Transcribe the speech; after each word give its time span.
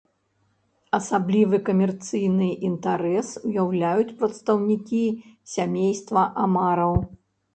Асаблівы 0.97 1.57
камерцыйны 1.67 2.47
інтарэс 2.69 3.29
уяўляюць 3.49 4.15
прадстаўнікі 4.23 5.03
сямейства 5.57 6.21
амараў. 6.45 6.93